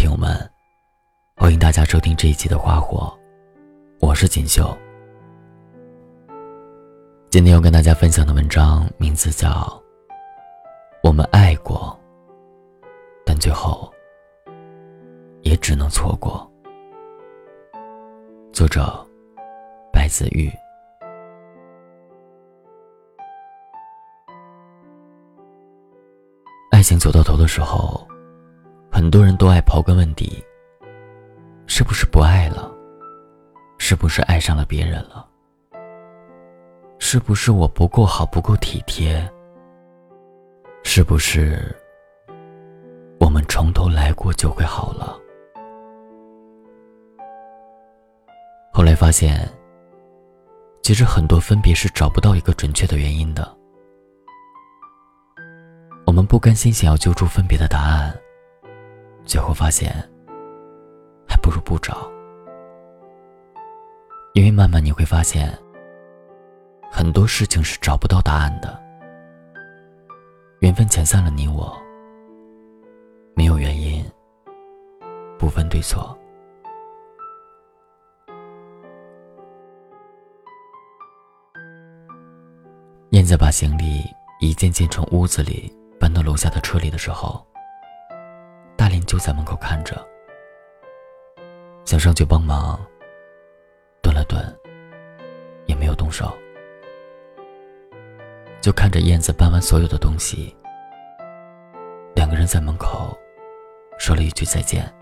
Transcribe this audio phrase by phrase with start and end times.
[0.00, 0.50] 听友们，
[1.36, 3.14] 欢迎大家收听这一期的《花火》，
[4.06, 4.74] 我是锦绣。
[7.28, 9.48] 今天要跟大家分享的文章名字叫
[11.02, 11.94] 《我们爱过，
[13.26, 13.92] 但最后
[15.42, 16.50] 也只能错过》，
[18.54, 19.06] 作者
[19.92, 20.50] 白子玉。
[26.70, 28.08] 爱情走到头的时候。
[29.00, 30.44] 很多人都爱刨根问底：
[31.66, 32.70] 是不是不爱了？
[33.78, 35.26] 是不是爱上了别人了？
[36.98, 39.26] 是不是我不够好，不够体贴？
[40.82, 41.74] 是不是
[43.18, 45.18] 我们从头来过就会好了？
[48.70, 49.48] 后来发现，
[50.82, 53.50] 其实很多分别是找不到一个准确的原因的。
[56.04, 58.14] 我们不甘心想要揪出分别的答案。
[59.30, 59.92] 最后发现，
[61.24, 62.10] 还不如不找，
[64.34, 65.56] 因为慢慢你会发现，
[66.90, 68.76] 很多事情是找不到答案的。
[70.58, 71.72] 缘分遣散了你我，
[73.36, 74.04] 没有原因，
[75.38, 76.18] 不分对错。
[83.10, 84.02] 燕子把行李
[84.40, 87.46] 一件件从屋子里搬到楼下的车里的时候。
[89.06, 90.06] 就在门口看着，
[91.84, 92.80] 想上去帮忙，
[94.02, 94.42] 顿了顿，
[95.66, 96.32] 也没有动手，
[98.60, 100.54] 就看着燕子搬完所有的东西，
[102.14, 103.18] 两个人在门口
[103.98, 104.92] 说了一句再见，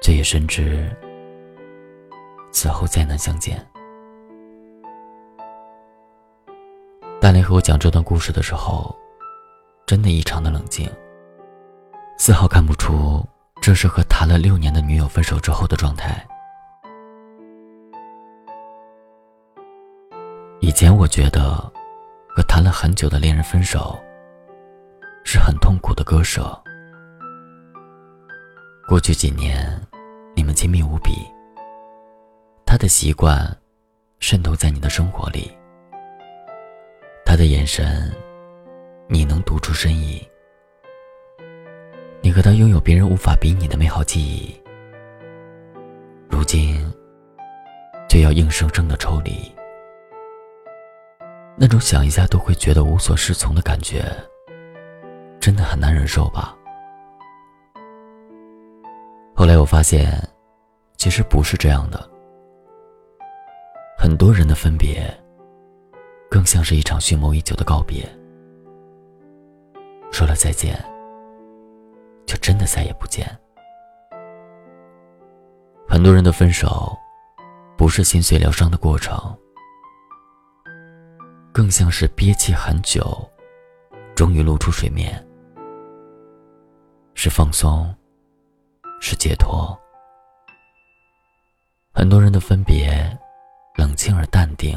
[0.00, 0.90] 却也深知
[2.50, 3.64] 此后再难相见。
[7.20, 8.94] 大林和我讲这段故事的时候，
[9.86, 10.90] 真的异常的冷静。
[12.16, 13.22] 丝毫看不出
[13.60, 16.24] 这是和谈了六年的女友分手之后的状态。
[20.60, 21.56] 以前我觉得，
[22.28, 23.98] 和谈了很久的恋人分手
[25.24, 26.58] 是很痛苦的割舍。
[28.88, 29.80] 过去几年，
[30.34, 31.12] 你们亲密无比，
[32.64, 33.44] 他的习惯
[34.20, 35.50] 渗透在你的生活里，
[37.24, 38.10] 他的眼神，
[39.08, 40.26] 你能读出深意。
[42.24, 44.58] 你和他拥有别人无法比拟的美好记忆，
[46.26, 46.90] 如今
[48.08, 49.54] 却要硬生生的抽离，
[51.54, 54.02] 那种想一下都会觉得无所适从的感觉，
[55.38, 56.56] 真的很难忍受吧？
[59.36, 60.18] 后来我发现，
[60.96, 62.08] 其实不是这样的，
[63.98, 65.14] 很多人的分别，
[66.30, 68.02] 更像是一场蓄谋已久的告别，
[70.10, 70.82] 说了再见。
[72.34, 73.24] 就真的再也不见。
[75.88, 76.98] 很多人的分手，
[77.78, 79.16] 不是心碎疗伤的过程，
[81.52, 83.24] 更像是憋气很久，
[84.16, 85.24] 终于露出水面，
[87.14, 87.94] 是放松，
[89.00, 89.78] 是解脱。
[91.92, 93.16] 很多人的分别，
[93.76, 94.76] 冷清而淡定，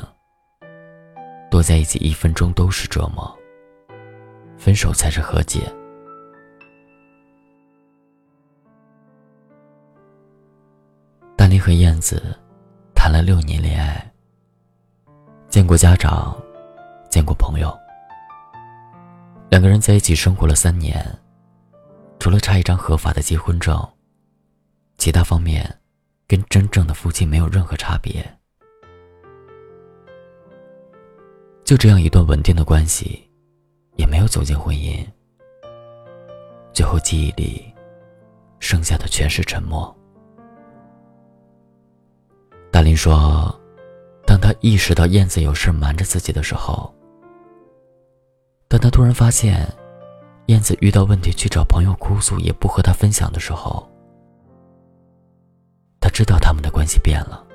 [1.49, 3.35] 多在一起一分钟都是折磨，
[4.59, 5.61] 分手才是和解。
[11.67, 12.33] 和燕子
[12.95, 14.09] 谈了六年恋爱，
[15.49, 16.33] 见过家长，
[17.09, 17.77] 见过朋友，
[19.49, 21.05] 两个人在一起生活了三年，
[22.19, 23.85] 除了差一张合法的结婚证，
[24.97, 25.81] 其他方面
[26.25, 28.25] 跟真正的夫妻没有任何差别。
[31.65, 33.29] 就这样一段稳定的关系，
[33.97, 35.05] 也没有走进婚姻，
[36.71, 37.61] 最后记忆里
[38.57, 39.93] 剩下的全是沉默。
[42.87, 43.53] 你说
[44.25, 46.89] ：“当他意识到燕子有事瞒着自己的时候，
[48.69, 49.67] 当他突然发现，
[50.45, 53.85] 燕子遇到问题去找朋友哭诉，也不和他分享的时候，
[55.99, 57.45] 他知道他们的关系变了。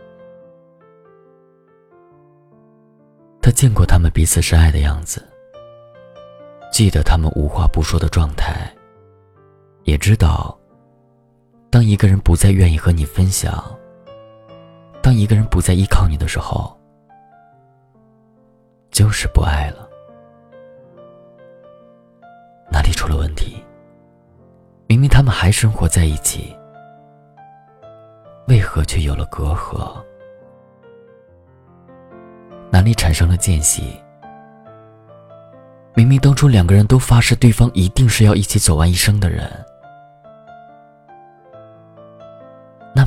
[3.40, 5.26] 他见过他们彼此深爱的样子，
[6.70, 8.70] 记得他们无话不说的状态，
[9.84, 10.54] 也知道，
[11.70, 13.64] 当一个人不再愿意和你分享。”
[15.02, 16.74] 当一个人不再依靠你的时候，
[18.90, 19.88] 就是不爱了。
[22.70, 23.62] 哪里出了问题？
[24.86, 26.56] 明明他们还生活在一起，
[28.46, 29.92] 为何却有了隔阂？
[32.70, 34.00] 哪里产生了间隙？
[35.94, 39.50] 明明当初两个人都发誓对方一定是要一起走完一生的人，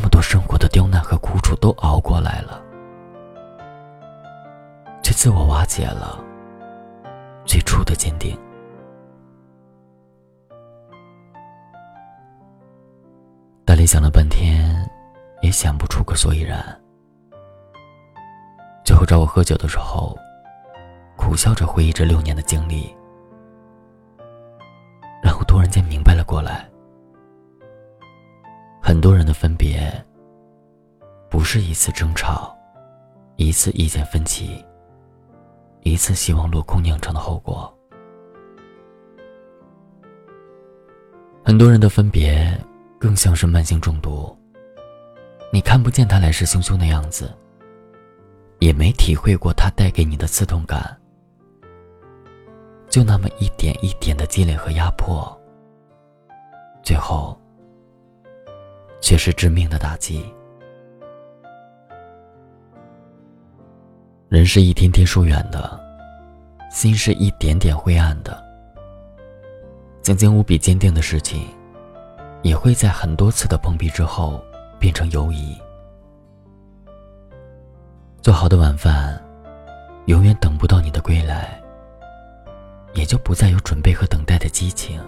[0.06, 2.62] 么多生活的刁难和苦楚都熬过来了，
[5.02, 6.24] 却自我瓦解了
[7.44, 8.38] 最初的坚定。
[13.66, 14.88] 大力想了半天，
[15.42, 16.64] 也想不出个所以然。
[18.84, 20.16] 最后找我喝酒的时候，
[21.18, 22.96] 苦笑着回忆这六年的经历，
[25.24, 26.70] 然后突然间明白了过来。
[29.06, 30.04] 多人的分别，
[31.30, 32.58] 不是一次争吵，
[33.36, 34.66] 一次意见分歧，
[35.82, 37.72] 一次希望落空酿成的后果。
[41.44, 42.60] 很多人的分别，
[42.98, 44.36] 更像是慢性中毒。
[45.54, 47.32] 你看不见他来势汹汹的样子，
[48.58, 50.98] 也没体会过他带给你的刺痛感，
[52.90, 55.40] 就那么一点一点的积累和压迫，
[56.82, 57.40] 最后。
[59.06, 60.26] 却是致命的打击。
[64.30, 65.80] 人是一天天疏远的，
[66.72, 68.44] 心是一点点灰暗的。
[70.02, 71.48] 曾经无比坚定的事情，
[72.42, 74.44] 也会在很多次的碰壁之后
[74.80, 75.56] 变成犹疑。
[78.24, 79.24] 做好的晚饭，
[80.08, 81.62] 永远等不到你的归来，
[82.96, 85.00] 也就不再有准备和等待的激情。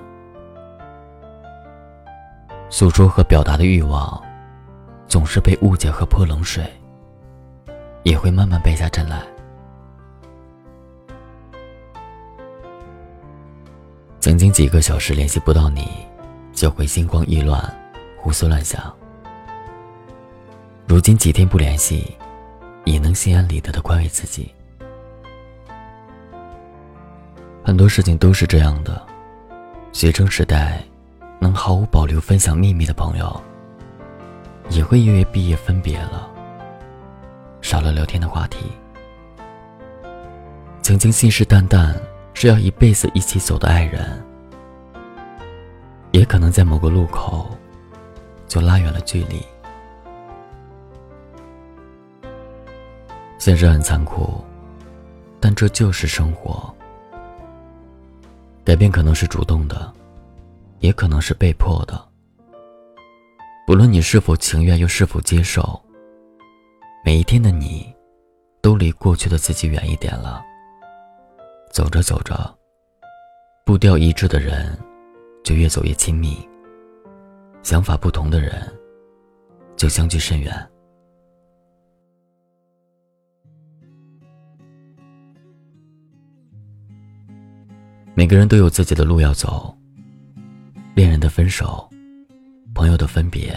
[2.69, 4.21] 诉说和表达的欲望，
[5.07, 6.65] 总是被误解和泼冷水，
[8.03, 9.21] 也会慢慢败下阵来。
[14.19, 15.89] 曾经几个小时联系不到你，
[16.51, 17.63] 就会心慌意乱、
[18.17, 18.93] 胡思乱想。
[20.85, 22.15] 如今几天不联系，
[22.83, 24.53] 也能心安理得的宽慰自己。
[27.63, 29.05] 很多事情都是这样的，
[29.93, 30.86] 学生时代。
[31.39, 33.41] 能毫无保留分享秘密的朋友，
[34.69, 36.29] 也会因为毕业分别了，
[37.61, 38.71] 少了聊天的话题。
[40.81, 41.93] 曾经信誓旦旦
[42.33, 44.23] 是要一辈子一起走的爱人，
[46.11, 47.49] 也可能在某个路口，
[48.47, 49.45] 就拉远了距离。
[53.37, 54.43] 现实很残酷，
[55.39, 56.73] 但这就是生活。
[58.65, 59.93] 改变可能是主动的。
[60.79, 62.07] 也可能是被迫的。
[63.65, 65.79] 不论你是否情愿，又是否接受，
[67.03, 67.94] 每一天的你，
[68.62, 70.41] 都离过去的自己远一点了。
[71.71, 72.57] 走着走着，
[73.65, 74.77] 步调一致的人，
[75.44, 76.47] 就越走越亲密；
[77.62, 78.73] 想法不同的人，
[79.75, 80.69] 就相距甚远。
[88.15, 89.77] 每个人都有自己的路要走。
[90.97, 91.88] 恋人的分手，
[92.73, 93.55] 朋友的分别，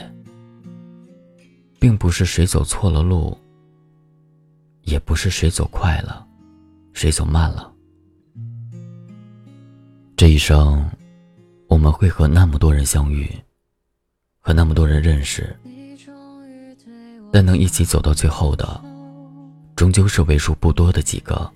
[1.79, 3.35] 并不是谁走错了路，
[4.83, 6.27] 也不是谁走快了，
[6.93, 7.73] 谁走慢了。
[10.19, 10.87] 这一生，
[11.67, 13.27] 我们会和那么多人相遇，
[14.41, 15.59] 和那么多人认识，
[17.33, 18.79] 但能一起走到最后的，
[19.75, 21.51] 终究是为数不多的几个。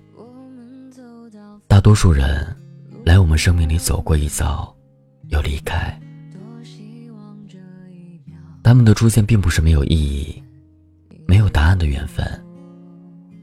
[1.67, 2.57] 大多数人，
[3.05, 4.74] 来我们生命里走过一遭。
[5.29, 5.99] 又离开，
[8.63, 10.43] 他们的出现并不是没有意义，
[11.27, 12.25] 没有答案的缘分，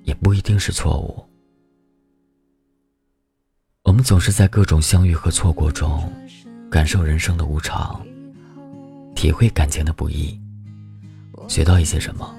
[0.05, 1.25] 也不一定是错误。
[3.83, 6.11] 我们总是在各种相遇和错过中，
[6.71, 8.01] 感受人生的无常，
[9.15, 10.41] 体会感情的不易，
[11.49, 12.33] 学到一些什么，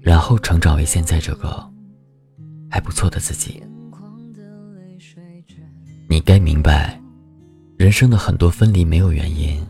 [0.00, 1.66] 然后成长为现在这个
[2.70, 3.62] 还不错的自己。
[6.08, 6.99] 你该明白。
[7.80, 9.66] 人生的很多分离没有原因。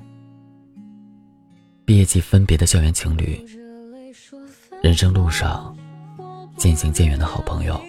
[1.84, 3.40] 毕业季分别的校园情侣，
[4.82, 5.72] 人生路上
[6.56, 7.80] 渐行渐远的好朋友，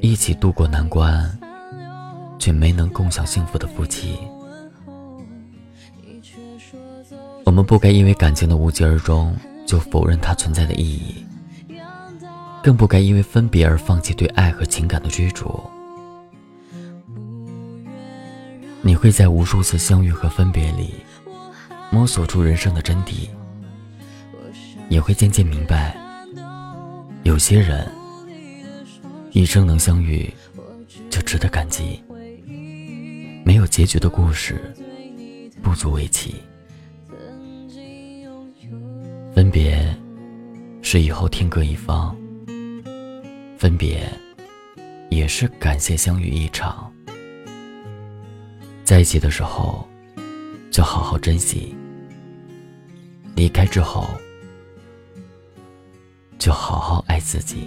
[0.00, 1.30] 一起度过难关
[2.38, 4.16] 却没能共享幸福的夫妻。
[7.44, 11.22] 我们不该因为感情的无疾而终就否认它存在的意义，
[12.62, 15.62] 更不该因为分别而放弃对爱和情感的追逐。
[18.86, 20.92] 你会在无数次相遇和分别里，
[21.90, 23.30] 摸索出人生的真谛，
[24.90, 25.96] 也会渐渐明白，
[27.22, 27.90] 有些人
[29.32, 30.30] 一生能相遇，
[31.08, 31.98] 就值得感激；
[33.42, 34.74] 没有结局的故事，
[35.62, 36.34] 不足为奇。
[39.34, 39.96] 分别
[40.82, 42.14] 是以后天各一方，
[43.56, 44.06] 分别
[45.08, 46.93] 也是感谢相遇一场。
[48.84, 49.88] 在一起的时候，
[50.70, 51.74] 就好好珍惜；
[53.34, 54.06] 离开之后，
[56.38, 57.66] 就好好爱自己。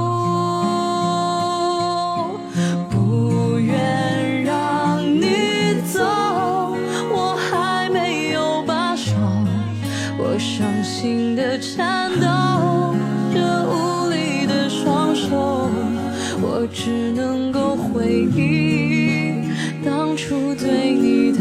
[16.73, 19.43] 只能够回忆
[19.83, 21.39] 当初对你的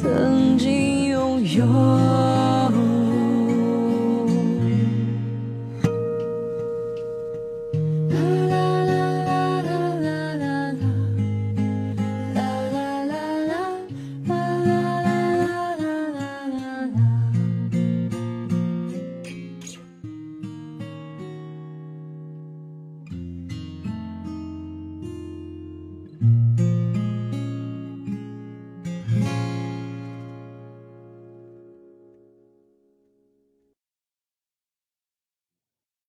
[0.00, 0.81] 曾经。